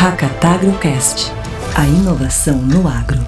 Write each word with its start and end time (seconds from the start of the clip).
Hackatagrocast, 0.00 1.32
a 1.74 1.84
inovação 1.84 2.54
no 2.54 2.86
agro. 2.86 3.18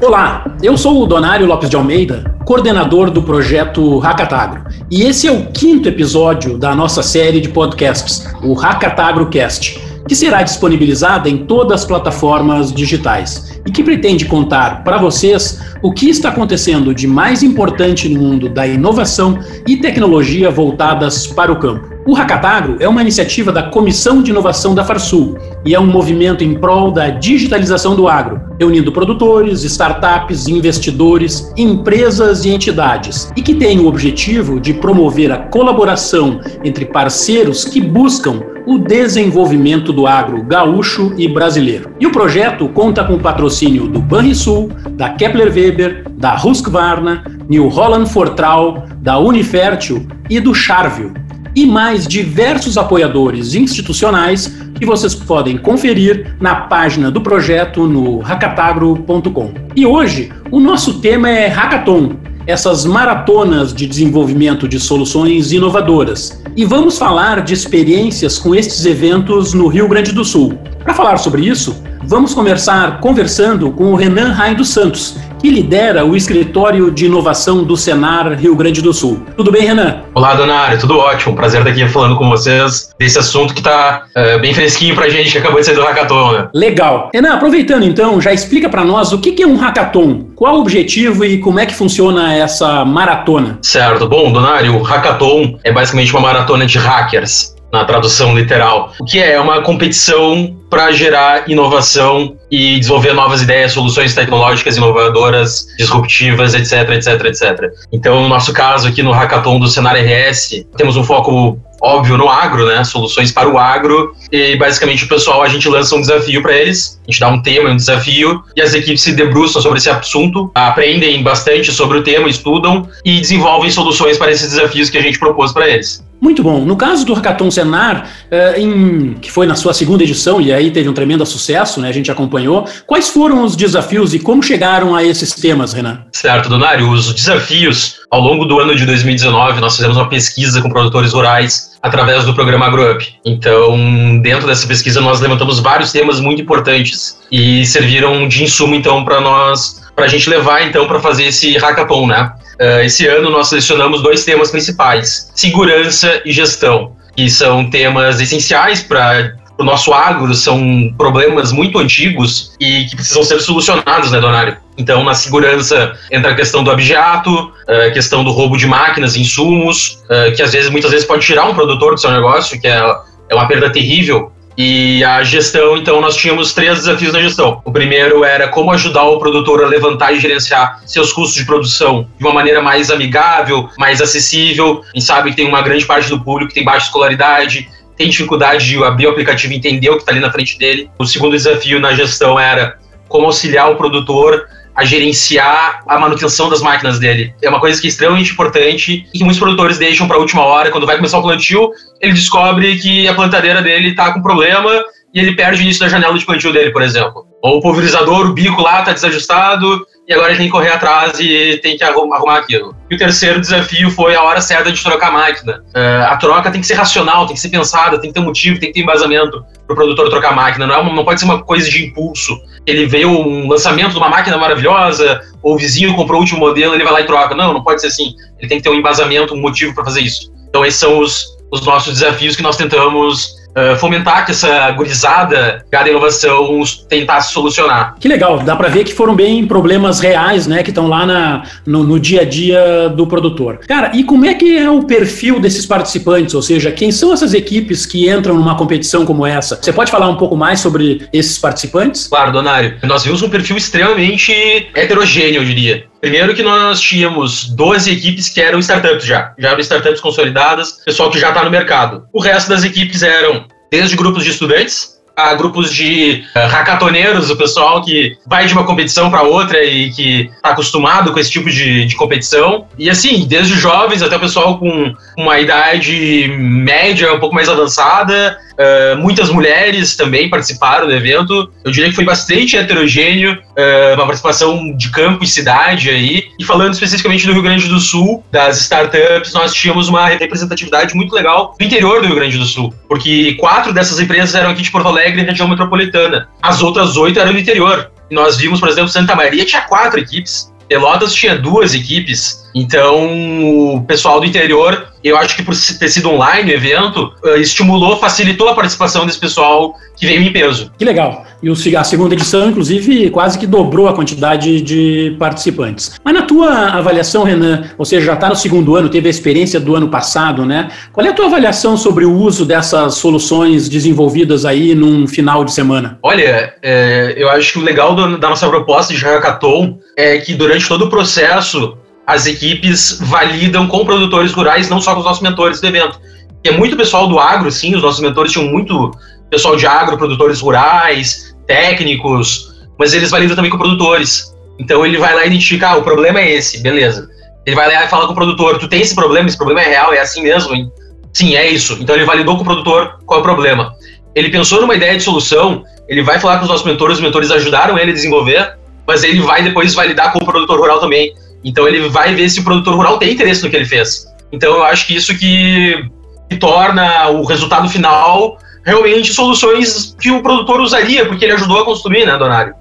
Olá, 0.00 0.56
eu 0.62 0.74
sou 0.78 1.02
o 1.02 1.06
Donário 1.06 1.44
Lopes 1.44 1.68
de 1.68 1.76
Almeida, 1.76 2.34
coordenador 2.46 3.10
do 3.10 3.22
projeto 3.22 3.98
Hackatagro, 3.98 4.64
e 4.90 5.02
esse 5.02 5.26
é 5.26 5.30
o 5.30 5.44
quinto 5.48 5.86
episódio 5.86 6.56
da 6.56 6.74
nossa 6.74 7.02
série 7.02 7.42
de 7.42 7.50
podcasts, 7.50 8.26
o 8.42 8.54
Hackatagrocast 8.54 9.87
que 10.08 10.16
será 10.16 10.42
disponibilizada 10.42 11.28
em 11.28 11.44
todas 11.44 11.82
as 11.82 11.86
plataformas 11.86 12.72
digitais 12.72 13.60
e 13.66 13.70
que 13.70 13.84
pretende 13.84 14.24
contar 14.24 14.82
para 14.82 14.96
vocês 14.96 15.60
o 15.82 15.92
que 15.92 16.08
está 16.08 16.30
acontecendo 16.30 16.94
de 16.94 17.06
mais 17.06 17.42
importante 17.42 18.08
no 18.08 18.20
mundo 18.20 18.48
da 18.48 18.66
inovação 18.66 19.38
e 19.66 19.76
tecnologia 19.76 20.50
voltadas 20.50 21.26
para 21.26 21.52
o 21.52 21.56
campo. 21.56 21.98
O 22.06 22.14
Hackatagro 22.14 22.78
é 22.80 22.88
uma 22.88 23.02
iniciativa 23.02 23.52
da 23.52 23.64
Comissão 23.64 24.22
de 24.22 24.30
Inovação 24.30 24.74
da 24.74 24.82
Farsul 24.82 25.36
e 25.62 25.74
é 25.74 25.78
um 25.78 25.86
movimento 25.86 26.42
em 26.42 26.54
prol 26.54 26.90
da 26.90 27.10
digitalização 27.10 27.94
do 27.94 28.08
agro, 28.08 28.40
reunindo 28.58 28.90
produtores, 28.90 29.62
startups, 29.62 30.48
investidores, 30.48 31.52
empresas 31.54 32.46
e 32.46 32.48
entidades, 32.48 33.30
e 33.36 33.42
que 33.42 33.54
tem 33.54 33.78
o 33.78 33.86
objetivo 33.86 34.58
de 34.58 34.72
promover 34.72 35.30
a 35.30 35.36
colaboração 35.36 36.40
entre 36.64 36.86
parceiros 36.86 37.66
que 37.66 37.78
buscam 37.78 38.40
o 38.68 38.78
desenvolvimento 38.78 39.94
do 39.94 40.06
agro 40.06 40.42
gaúcho 40.42 41.14
e 41.16 41.26
brasileiro. 41.26 41.90
E 41.98 42.06
o 42.06 42.12
projeto 42.12 42.68
conta 42.68 43.02
com 43.02 43.14
o 43.14 43.18
patrocínio 43.18 43.88
do 43.88 43.98
Banrisul, 43.98 44.68
da 44.90 45.08
Kepler 45.08 45.50
Weber, 45.50 46.04
da 46.12 46.34
Husqvarna, 46.34 47.24
New 47.48 47.66
Holland 47.68 48.10
Fortral, 48.10 48.84
da 48.98 49.18
Unifértil 49.18 50.06
e 50.28 50.38
do 50.38 50.54
Charvio 50.54 51.14
e 51.56 51.64
mais 51.64 52.06
diversos 52.06 52.76
apoiadores 52.76 53.54
institucionais 53.54 54.46
que 54.78 54.84
vocês 54.84 55.14
podem 55.14 55.56
conferir 55.56 56.36
na 56.38 56.54
página 56.54 57.10
do 57.10 57.22
projeto 57.22 57.86
no 57.86 58.18
hackatagro.com. 58.18 59.54
E 59.74 59.86
hoje 59.86 60.30
o 60.50 60.60
nosso 60.60 61.00
tema 61.00 61.30
é 61.30 61.48
Hackathon, 61.48 62.16
essas 62.48 62.86
maratonas 62.86 63.74
de 63.74 63.86
desenvolvimento 63.86 64.66
de 64.66 64.80
soluções 64.80 65.52
inovadoras. 65.52 66.42
E 66.56 66.64
vamos 66.64 66.96
falar 66.96 67.42
de 67.42 67.52
experiências 67.52 68.38
com 68.38 68.54
estes 68.54 68.86
eventos 68.86 69.52
no 69.52 69.68
Rio 69.68 69.86
Grande 69.86 70.12
do 70.12 70.24
Sul. 70.24 70.54
Para 70.82 70.94
falar 70.94 71.18
sobre 71.18 71.46
isso, 71.46 71.76
vamos 72.08 72.32
conversar 72.32 73.00
conversando 73.00 73.70
com 73.70 73.92
o 73.92 73.94
Renan 73.94 74.32
Rain 74.32 74.54
dos 74.54 74.70
Santos, 74.70 75.18
que 75.38 75.50
lidera 75.50 76.06
o 76.06 76.16
escritório 76.16 76.90
de 76.90 77.04
inovação 77.04 77.62
do 77.62 77.76
Senar 77.76 78.32
Rio 78.32 78.56
Grande 78.56 78.80
do 78.80 78.94
Sul. 78.94 79.22
Tudo 79.36 79.52
bem, 79.52 79.66
Renan? 79.66 80.00
Olá, 80.14 80.34
Donário, 80.34 80.80
tudo 80.80 80.98
ótimo. 80.98 81.36
Prazer 81.36 81.60
estar 81.60 81.70
aqui 81.70 81.86
falando 81.86 82.16
com 82.16 82.26
vocês 82.30 82.94
desse 82.98 83.18
assunto 83.18 83.52
que 83.52 83.60
está 83.60 84.06
é, 84.14 84.38
bem 84.38 84.54
fresquinho 84.54 84.94
para 84.94 85.04
a 85.04 85.08
gente 85.10 85.32
que 85.32 85.38
acabou 85.38 85.60
de 85.60 85.66
sair 85.66 85.74
do 85.74 85.82
hackathon. 85.82 86.32
Né? 86.32 86.48
Legal. 86.54 87.10
Renan, 87.12 87.34
aproveitando 87.34 87.84
então, 87.84 88.18
já 88.22 88.32
explica 88.32 88.70
para 88.70 88.84
nós 88.86 89.12
o 89.12 89.18
que 89.18 89.42
é 89.42 89.46
um 89.46 89.56
hackathon, 89.56 90.28
qual 90.34 90.56
o 90.56 90.60
objetivo 90.60 91.26
e 91.26 91.38
como 91.38 91.60
é 91.60 91.66
que 91.66 91.74
funciona 91.74 92.34
essa 92.34 92.86
maratona. 92.86 93.58
Certo. 93.60 94.08
Bom, 94.08 94.32
Donário, 94.32 94.74
o 94.74 94.82
hackathon 94.82 95.58
é 95.62 95.70
basicamente 95.70 96.10
uma 96.12 96.22
maratona 96.22 96.64
de 96.64 96.78
hackers 96.78 97.57
na 97.72 97.84
tradução 97.84 98.36
literal, 98.36 98.92
o 98.98 99.04
que 99.04 99.18
é 99.18 99.38
uma 99.38 99.62
competição 99.62 100.56
para 100.70 100.92
gerar 100.92 101.48
inovação 101.48 102.36
e 102.50 102.78
desenvolver 102.78 103.12
novas 103.12 103.42
ideias, 103.42 103.72
soluções 103.72 104.14
tecnológicas 104.14 104.76
inovadoras, 104.76 105.66
disruptivas, 105.78 106.54
etc, 106.54 106.90
etc, 106.90 107.24
etc. 107.24 107.70
Então, 107.92 108.22
no 108.22 108.28
nosso 108.28 108.52
caso 108.52 108.88
aqui 108.88 109.02
no 109.02 109.12
Hackathon 109.12 109.58
do 109.58 109.68
Cenário 109.68 110.02
RS, 110.02 110.64
temos 110.76 110.96
um 110.96 111.04
foco 111.04 111.58
óbvio 111.80 112.16
no 112.16 112.28
agro, 112.28 112.66
né? 112.66 112.82
Soluções 112.84 113.32
para 113.32 113.48
o 113.48 113.58
agro. 113.58 114.12
E 114.30 114.56
basicamente 114.56 115.04
o 115.04 115.08
pessoal, 115.08 115.42
a 115.42 115.48
gente 115.48 115.68
lança 115.68 115.94
um 115.94 116.00
desafio 116.00 116.42
para 116.42 116.56
eles, 116.56 117.00
a 117.06 117.10
gente 117.10 117.20
dá 117.20 117.28
um 117.28 117.40
tema, 117.40 117.70
um 117.70 117.76
desafio, 117.76 118.42
e 118.56 118.60
as 118.60 118.74
equipes 118.74 119.02
se 119.02 119.12
debruçam 119.12 119.62
sobre 119.62 119.78
esse 119.78 119.88
assunto, 119.88 120.50
aprendem 120.54 121.22
bastante 121.22 121.72
sobre 121.72 121.98
o 121.98 122.02
tema, 122.02 122.28
estudam 122.28 122.88
e 123.04 123.20
desenvolvem 123.20 123.70
soluções 123.70 124.18
para 124.18 124.30
esses 124.30 124.50
desafios 124.50 124.90
que 124.90 124.98
a 124.98 125.02
gente 125.02 125.18
propôs 125.18 125.52
para 125.52 125.68
eles. 125.68 126.04
Muito 126.20 126.42
bom. 126.42 126.64
No 126.64 126.76
caso 126.76 127.06
do 127.06 127.14
Hackathon 127.14 127.50
Senar, 127.50 128.08
eh, 128.30 128.60
em, 128.60 129.14
que 129.14 129.30
foi 129.30 129.46
na 129.46 129.54
sua 129.54 129.72
segunda 129.72 130.02
edição, 130.02 130.40
e 130.40 130.52
aí 130.52 130.70
teve 130.70 130.88
um 130.88 130.92
tremendo 130.92 131.24
sucesso, 131.24 131.80
né? 131.80 131.88
A 131.88 131.92
gente 131.92 132.10
acompanhou. 132.10 132.64
Quais 132.86 133.08
foram 133.08 133.44
os 133.44 133.54
desafios 133.54 134.14
e 134.14 134.18
como 134.18 134.42
chegaram 134.42 134.96
a 134.96 135.04
esses 135.04 135.32
temas, 135.32 135.72
Renan? 135.72 136.02
Certo, 136.12 136.48
Donário. 136.48 136.90
Os 136.90 137.14
desafios, 137.14 138.00
ao 138.10 138.20
longo 138.20 138.44
do 138.44 138.58
ano 138.58 138.74
de 138.74 138.84
2019, 138.84 139.60
nós 139.60 139.76
fizemos 139.76 139.96
uma 139.96 140.08
pesquisa 140.08 140.60
com 140.60 140.68
produtores 140.68 141.12
rurais 141.12 141.68
através 141.82 142.24
do 142.24 142.34
programa 142.34 142.66
AgroUp. 142.66 143.06
Então, 143.24 144.20
dentro 144.20 144.46
dessa 144.46 144.66
pesquisa, 144.66 145.00
nós 145.00 145.20
levantamos 145.20 145.60
vários 145.60 145.92
temas 145.92 146.18
muito 146.18 146.42
importantes 146.42 147.18
e 147.30 147.64
serviram 147.64 148.26
de 148.26 148.42
insumo, 148.42 148.74
então, 148.74 149.04
para 149.04 149.20
nós, 149.20 149.82
para 149.94 150.06
a 150.06 150.08
gente 150.08 150.28
levar, 150.28 150.66
então, 150.66 150.86
para 150.88 150.98
fazer 150.98 151.26
esse 151.26 151.56
hackathon, 151.58 152.06
né? 152.08 152.32
Uh, 152.60 152.80
esse 152.84 153.06
ano 153.06 153.30
nós 153.30 153.48
selecionamos 153.48 154.02
dois 154.02 154.24
temas 154.24 154.50
principais: 154.50 155.30
segurança 155.34 156.20
e 156.24 156.32
gestão, 156.32 156.96
que 157.16 157.30
são 157.30 157.70
temas 157.70 158.20
essenciais 158.20 158.82
para 158.82 159.34
o 159.58 159.64
nosso 159.64 159.92
agro, 159.92 160.34
são 160.34 160.92
problemas 160.96 161.52
muito 161.52 161.78
antigos 161.78 162.52
e 162.60 162.84
que 162.86 162.96
precisam 162.96 163.24
ser 163.24 163.40
solucionados, 163.40 164.10
né, 164.10 164.20
Donário? 164.20 164.56
Então, 164.76 165.02
na 165.02 165.14
segurança 165.14 165.96
entra 166.12 166.30
a 166.30 166.34
questão 166.34 166.62
do 166.62 166.70
abjato, 166.70 167.52
a 167.66 167.90
questão 167.90 168.22
do 168.22 168.30
roubo 168.30 168.56
de 168.56 168.66
máquinas, 168.66 169.16
insumos, 169.16 170.00
uh, 170.04 170.34
que 170.36 170.42
às 170.42 170.52
vezes, 170.52 170.70
muitas 170.70 170.90
vezes 170.90 171.06
pode 171.06 171.24
tirar 171.24 171.44
um 171.46 171.54
produtor 171.54 171.94
do 171.94 172.00
seu 172.00 172.10
negócio, 172.12 172.60
que 172.60 172.68
é, 172.68 172.80
é 173.28 173.34
uma 173.34 173.48
perda 173.48 173.70
terrível 173.70 174.32
e 174.60 175.04
a 175.04 175.22
gestão, 175.22 175.76
então, 175.76 176.00
nós 176.00 176.16
tínhamos 176.16 176.52
três 176.52 176.78
desafios 176.78 177.12
na 177.12 177.20
gestão. 177.22 177.62
O 177.64 177.70
primeiro 177.70 178.24
era 178.24 178.48
como 178.48 178.72
ajudar 178.72 179.04
o 179.04 179.16
produtor 179.16 179.62
a 179.62 179.68
levantar 179.68 180.12
e 180.12 180.18
gerenciar 180.18 180.80
seus 180.84 181.12
custos 181.12 181.36
de 181.36 181.46
produção 181.46 182.08
de 182.18 182.24
uma 182.24 182.34
maneira 182.34 182.60
mais 182.60 182.90
amigável, 182.90 183.70
mais 183.78 184.02
acessível. 184.02 184.82
A 184.82 184.98
gente 184.98 185.04
sabe 185.04 185.30
que 185.30 185.36
tem 185.36 185.46
uma 185.46 185.62
grande 185.62 185.86
parte 185.86 186.08
do 186.08 186.24
público 186.24 186.48
que 186.48 186.56
tem 186.56 186.64
baixa 186.64 186.86
escolaridade, 186.86 187.70
tem 187.96 188.08
dificuldade 188.08 188.66
de 188.66 188.82
abrir 188.82 189.06
o 189.06 189.10
aplicativo 189.10 189.52
e 189.52 189.56
entender 189.56 189.90
o 189.90 189.94
que 189.94 190.00
está 190.00 190.10
ali 190.10 190.20
na 190.20 190.32
frente 190.32 190.58
dele. 190.58 190.90
O 190.98 191.06
segundo 191.06 191.36
desafio 191.36 191.78
na 191.78 191.94
gestão 191.94 192.36
era 192.36 192.78
como 193.08 193.26
auxiliar 193.26 193.70
o 193.70 193.76
produtor 193.76 194.48
a 194.78 194.84
gerenciar 194.84 195.82
a 195.88 195.98
manutenção 195.98 196.48
das 196.48 196.62
máquinas 196.62 197.00
dele. 197.00 197.34
É 197.42 197.48
uma 197.48 197.58
coisa 197.58 197.80
que 197.80 197.88
é 197.88 197.90
extremamente 197.90 198.30
importante 198.30 199.04
e 199.12 199.18
que 199.18 199.24
muitos 199.24 199.40
produtores 199.40 199.76
deixam 199.76 200.06
para 200.06 200.16
a 200.16 200.20
última 200.20 200.44
hora. 200.44 200.70
Quando 200.70 200.86
vai 200.86 200.94
começar 200.94 201.18
o 201.18 201.22
plantio, 201.22 201.72
ele 202.00 202.12
descobre 202.12 202.78
que 202.78 203.08
a 203.08 203.12
plantadeira 203.12 203.60
dele 203.60 203.88
está 203.88 204.12
com 204.12 204.22
problema 204.22 204.70
e 205.12 205.18
ele 205.18 205.34
perde 205.34 205.60
o 205.60 205.64
início 205.64 205.80
da 205.80 205.88
janela 205.88 206.16
de 206.16 206.24
plantio 206.24 206.52
dele, 206.52 206.70
por 206.70 206.82
exemplo. 206.82 207.26
Ou 207.42 207.58
o 207.58 207.60
pulverizador, 207.60 208.28
o 208.28 208.32
bico 208.32 208.62
lá 208.62 208.78
está 208.78 208.92
desajustado 208.92 209.84
e 210.08 210.14
agora 210.14 210.30
ele 210.30 210.38
tem 210.38 210.46
que 210.46 210.52
correr 210.52 210.70
atrás 210.70 211.20
e 211.20 211.58
tem 211.62 211.76
que 211.76 211.84
arrumar 211.84 212.38
aquilo. 212.38 212.74
E 212.90 212.94
o 212.94 212.98
terceiro 212.98 213.38
desafio 213.38 213.90
foi 213.90 214.16
a 214.16 214.22
hora 214.22 214.40
certa 214.40 214.72
de 214.72 214.82
trocar 214.82 215.08
a 215.08 215.12
máquina. 215.12 215.62
Uh, 215.68 216.04
a 216.08 216.16
troca 216.16 216.50
tem 216.50 216.62
que 216.62 216.66
ser 216.66 216.74
racional, 216.74 217.26
tem 217.26 217.34
que 217.34 217.40
ser 217.40 217.50
pensada, 217.50 218.00
tem 218.00 218.10
que 218.10 218.18
ter 218.18 218.24
motivo, 218.24 218.58
tem 218.58 218.70
que 218.70 218.74
ter 218.76 218.80
embasamento 218.80 219.44
para 219.66 219.74
o 219.74 219.76
produtor 219.76 220.08
trocar 220.08 220.32
a 220.32 220.34
máquina. 220.34 220.66
Não, 220.66 220.74
é 220.74 220.78
uma, 220.78 220.94
não 220.94 221.04
pode 221.04 221.20
ser 221.20 221.26
uma 221.26 221.42
coisa 221.42 221.68
de 221.68 221.84
impulso. 221.84 222.34
Ele 222.66 222.86
vê 222.86 223.04
um 223.04 223.46
lançamento 223.46 223.90
de 223.90 223.98
uma 223.98 224.08
máquina 224.08 224.38
maravilhosa, 224.38 225.20
ou 225.42 225.56
o 225.56 225.58
vizinho 225.58 225.94
comprou 225.94 226.18
o 226.18 226.22
último 226.22 226.40
modelo, 226.40 226.74
ele 226.74 226.84
vai 226.84 226.92
lá 226.94 227.00
e 227.02 227.04
troca. 227.04 227.34
Não, 227.34 227.52
não 227.52 227.62
pode 227.62 227.82
ser 227.82 227.88
assim. 227.88 228.14
Ele 228.38 228.48
tem 228.48 228.56
que 228.56 228.64
ter 228.64 228.70
um 228.70 228.74
embasamento, 228.76 229.34
um 229.34 229.40
motivo 229.40 229.74
para 229.74 229.84
fazer 229.84 230.00
isso. 230.00 230.32
Então 230.48 230.64
esses 230.64 230.80
são 230.80 231.00
os, 231.00 231.36
os 231.52 231.66
nossos 231.66 231.92
desafios 231.92 232.34
que 232.34 232.42
nós 232.42 232.56
tentamos 232.56 233.37
uh, 233.58 233.76
fomentar 233.78 234.24
que 234.24 234.32
essa 234.32 234.70
gurizada 234.72 235.64
cada 235.70 235.88
inovação 235.88 236.62
tentasse 236.88 237.32
solucionar. 237.32 237.96
Que 237.98 238.08
legal, 238.08 238.38
dá 238.40 238.56
para 238.56 238.68
ver 238.68 238.84
que 238.84 238.94
foram 238.94 239.14
bem 239.14 239.46
problemas 239.46 240.00
reais, 240.00 240.46
né, 240.46 240.62
que 240.62 240.70
estão 240.70 240.86
lá 240.86 241.04
na, 241.04 241.42
no, 241.66 241.84
no, 241.84 241.98
dia 241.98 242.22
a 242.22 242.24
dia 242.24 242.88
do 242.88 243.06
produtor. 243.06 243.60
Cara, 243.66 243.92
e 243.94 244.04
como 244.04 244.24
é 244.24 244.34
que 244.34 244.56
é 244.58 244.70
o 244.70 244.82
perfil 244.82 245.40
desses 245.40 245.66
participantes? 245.66 246.34
Ou 246.34 246.42
seja, 246.42 246.70
quem 246.70 246.90
são 246.92 247.12
essas 247.12 247.34
equipes 247.34 247.84
que 247.84 248.08
entram 248.08 248.34
numa 248.34 248.56
competição 248.56 249.04
como 249.04 249.26
essa? 249.26 249.58
Você 249.60 249.72
pode 249.72 249.90
falar 249.90 250.08
um 250.08 250.16
pouco 250.16 250.36
mais 250.36 250.60
sobre 250.60 251.08
esses 251.12 251.38
participantes? 251.38 252.06
Claro, 252.06 252.32
Donário. 252.32 252.76
Nós 252.84 253.04
vimos 253.04 253.22
um 253.22 253.28
perfil 253.28 253.56
extremamente 253.56 254.32
heterogêneo, 254.74 255.42
eu 255.42 255.44
diria. 255.44 255.84
Primeiro 256.00 256.34
que 256.34 256.42
nós 256.42 256.80
tínhamos 256.80 257.48
12 257.48 257.92
equipes 257.92 258.28
que 258.28 258.40
eram 258.40 258.58
startups 258.60 259.04
já, 259.04 259.34
já 259.38 259.50
eram 259.50 259.60
startups 259.60 260.00
consolidadas, 260.00 260.72
pessoal 260.84 261.10
que 261.10 261.18
já 261.18 261.30
está 261.30 261.42
no 261.44 261.50
mercado. 261.50 262.06
O 262.12 262.20
resto 262.20 262.48
das 262.48 262.62
equipes 262.62 263.02
eram 263.02 263.46
desde 263.70 263.96
grupos 263.96 264.22
de 264.24 264.30
estudantes, 264.30 264.98
a 265.18 265.34
grupos 265.34 265.74
de 265.74 266.24
uh, 266.36 266.46
hackathoneiros, 266.46 267.28
o 267.28 267.36
pessoal 267.36 267.82
que 267.82 268.16
vai 268.24 268.46
de 268.46 268.52
uma 268.52 268.64
competição 268.64 269.10
para 269.10 269.22
outra 269.22 269.64
e 269.64 269.90
que 269.90 270.30
está 270.36 270.50
acostumado 270.50 271.12
com 271.12 271.18
esse 271.18 271.32
tipo 271.32 271.50
de, 271.50 271.86
de, 271.86 271.96
competição. 271.96 272.68
E 272.78 272.88
assim, 272.88 273.26
desde 273.26 273.54
jovens 273.54 274.00
até 274.00 274.16
o 274.16 274.20
pessoal 274.20 274.58
com 274.60 274.94
uma 275.16 275.40
idade 275.40 276.28
média, 276.38 277.12
um 277.12 277.18
pouco 277.18 277.34
mais 277.34 277.48
avançada, 277.48 278.38
Uh, 278.58 278.98
muitas 278.98 279.30
mulheres 279.30 279.94
também 279.94 280.28
participaram 280.28 280.88
do 280.88 280.92
evento. 280.92 281.50
Eu 281.64 281.70
diria 281.70 281.88
que 281.88 281.94
foi 281.94 282.04
bastante 282.04 282.56
heterogêneo, 282.56 283.32
uh, 283.32 283.94
uma 283.94 284.04
participação 284.04 284.76
de 284.76 284.90
campo 284.90 285.22
e 285.22 285.28
cidade 285.28 285.88
aí. 285.90 286.24
E 286.38 286.44
falando 286.44 286.72
especificamente 286.72 287.24
do 287.24 287.32
Rio 287.32 287.42
Grande 287.42 287.68
do 287.68 287.78
Sul, 287.78 288.24
das 288.32 288.60
startups, 288.62 289.32
nós 289.32 289.54
tínhamos 289.54 289.88
uma 289.88 290.06
representatividade 290.08 290.94
muito 290.96 291.14
legal 291.14 291.54
do 291.56 291.64
interior 291.64 292.00
do 292.00 292.08
Rio 292.08 292.16
Grande 292.16 292.36
do 292.36 292.44
Sul, 292.44 292.74
porque 292.88 293.34
quatro 293.34 293.72
dessas 293.72 294.00
empresas 294.00 294.34
eram 294.34 294.50
aqui 294.50 294.62
de 294.62 294.70
Porto 294.70 294.88
Alegre, 294.88 295.22
região 295.22 295.46
metropolitana. 295.46 296.28
As 296.42 296.60
outras 296.60 296.96
oito 296.96 297.20
eram 297.20 297.32
do 297.32 297.38
interior. 297.38 297.90
Nós 298.10 298.38
vimos, 298.38 298.58
por 298.58 298.68
exemplo, 298.68 298.88
Santa 298.88 299.14
Maria 299.14 299.44
tinha 299.44 299.62
quatro 299.62 300.00
equipes. 300.00 300.52
Pelotas 300.68 301.14
tinha 301.14 301.34
duas 301.34 301.72
equipes, 301.74 302.44
então 302.54 303.74
o 303.74 303.82
pessoal 303.84 304.20
do 304.20 304.26
interior, 304.26 304.86
eu 305.02 305.16
acho 305.16 305.36
que 305.36 305.42
por 305.42 305.54
ter 305.54 305.88
sido 305.88 306.10
online 306.10 306.50
o 306.50 306.54
evento, 306.54 307.12
eh, 307.24 307.38
estimulou, 307.38 307.98
facilitou 307.98 308.48
a 308.48 308.54
participação 308.54 309.06
desse 309.06 309.18
pessoal 309.18 309.74
que 309.96 310.06
veio 310.06 310.22
em 310.22 310.32
peso. 310.32 310.70
Que 310.78 310.84
legal. 310.84 311.24
E 311.42 311.76
a 311.76 311.84
segunda 311.84 312.14
edição, 312.14 312.48
inclusive, 312.48 313.10
quase 313.10 313.38
que 313.38 313.46
dobrou 313.46 313.88
a 313.88 313.92
quantidade 313.92 314.60
de 314.60 315.14
participantes. 315.18 315.98
Mas 316.04 316.14
na 316.14 316.22
tua 316.22 316.50
avaliação, 316.70 317.22
Renan, 317.22 317.70
ou 317.76 317.84
seja, 317.84 318.06
já 318.06 318.14
está 318.14 318.28
no 318.28 318.36
segundo 318.36 318.74
ano, 318.74 318.88
teve 318.88 319.06
a 319.06 319.10
experiência 319.10 319.60
do 319.60 319.76
ano 319.76 319.88
passado, 319.88 320.44
né? 320.44 320.68
Qual 320.92 321.06
é 321.06 321.10
a 321.10 321.12
tua 321.12 321.26
avaliação 321.26 321.76
sobre 321.76 322.04
o 322.04 322.12
uso 322.12 322.44
dessas 322.44 322.94
soluções 322.94 323.68
desenvolvidas 323.68 324.44
aí 324.44 324.74
num 324.74 325.06
final 325.06 325.44
de 325.44 325.52
semana? 325.52 325.98
Olha, 326.02 326.54
é, 326.62 327.14
eu 327.16 327.30
acho 327.30 327.52
que 327.52 327.58
o 327.58 327.62
legal 327.62 327.94
do, 327.94 328.18
da 328.18 328.28
nossa 328.28 328.48
proposta 328.48 328.92
de 328.92 329.00
hackathon 329.04 329.78
é 329.96 330.18
que 330.18 330.34
durante 330.34 330.66
todo 330.66 330.86
o 330.86 330.90
processo 330.90 331.76
as 332.08 332.24
equipes 332.24 332.98
validam 333.02 333.68
com 333.68 333.84
produtores 333.84 334.32
rurais, 334.32 334.70
não 334.70 334.80
só 334.80 334.94
com 334.94 335.00
os 335.00 335.04
nossos 335.04 335.22
mentores 335.22 335.60
do 335.60 335.66
evento. 335.66 336.00
É 336.42 336.50
muito 336.50 336.74
pessoal 336.74 337.06
do 337.06 337.18
agro, 337.18 337.52
sim, 337.52 337.76
os 337.76 337.82
nossos 337.82 338.00
mentores 338.00 338.32
tinham 338.32 338.48
muito 338.48 338.92
pessoal 339.30 339.56
de 339.56 339.66
agro, 339.66 339.98
produtores 339.98 340.40
rurais, 340.40 341.36
técnicos, 341.46 342.48
mas 342.78 342.94
eles 342.94 343.10
validam 343.10 343.36
também 343.36 343.50
com 343.50 343.58
produtores. 343.58 344.34
Então 344.58 344.86
ele 344.86 344.96
vai 344.96 345.14
lá 345.14 345.24
e 345.24 345.26
identifica, 345.26 345.68
ah, 345.68 345.76
o 345.76 345.82
problema 345.82 346.18
é 346.18 346.32
esse, 346.32 346.62
beleza. 346.62 347.10
Ele 347.44 347.54
vai 347.54 347.70
lá 347.70 347.84
e 347.84 347.88
fala 347.88 348.06
com 348.06 348.12
o 348.12 348.16
produtor, 348.16 348.58
tu 348.58 348.68
tem 348.68 348.80
esse 348.80 348.94
problema, 348.94 349.28
esse 349.28 349.36
problema 349.36 349.60
é 349.60 349.68
real, 349.68 349.92
é 349.92 350.00
assim 350.00 350.22
mesmo? 350.22 350.54
Hein? 350.54 350.72
Sim, 351.12 351.36
é 351.36 351.50
isso. 351.50 351.76
Então 351.78 351.94
ele 351.94 352.06
validou 352.06 352.36
com 352.36 352.42
o 352.42 352.44
produtor 352.46 353.00
qual 353.04 353.18
é 353.18 353.20
o 353.20 353.22
problema. 353.22 353.74
Ele 354.14 354.30
pensou 354.30 354.62
numa 354.62 354.74
ideia 354.74 354.96
de 354.96 355.02
solução, 355.02 355.62
ele 355.86 356.02
vai 356.02 356.18
falar 356.18 356.38
com 356.38 356.44
os 356.44 356.48
nossos 356.48 356.64
mentores, 356.64 356.96
os 356.96 357.02
mentores 357.02 357.30
ajudaram 357.30 357.78
ele 357.78 357.90
a 357.90 357.94
desenvolver, 357.94 358.56
mas 358.86 359.04
ele 359.04 359.20
vai 359.20 359.42
depois 359.42 359.74
validar 359.74 360.10
com 360.14 360.20
o 360.20 360.24
produtor 360.24 360.58
rural 360.58 360.80
também. 360.80 361.12
Então 361.44 361.66
ele 361.66 361.88
vai 361.88 362.14
ver 362.14 362.28
se 362.28 362.40
o 362.40 362.44
produtor 362.44 362.74
rural 362.74 362.98
tem 362.98 363.12
interesse 363.12 363.42
no 363.42 363.50
que 363.50 363.56
ele 363.56 363.64
fez. 363.64 364.06
Então 364.32 364.54
eu 364.54 364.62
acho 364.64 364.86
que 364.86 364.96
isso 364.96 365.16
que, 365.16 365.84
que 366.28 366.36
torna 366.36 367.08
o 367.08 367.24
resultado 367.24 367.68
final 367.68 368.38
realmente 368.64 369.14
soluções 369.14 369.96
que 369.98 370.10
o 370.10 370.22
produtor 370.22 370.60
usaria, 370.60 371.06
porque 371.06 371.24
ele 371.24 371.32
ajudou 371.32 371.60
a 371.60 371.64
construir, 371.64 372.04
né, 372.04 372.18
Donário? 372.18 372.54